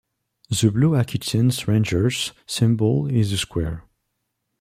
[0.49, 3.83] The Blue Aquitian Ranger's symbol is the square.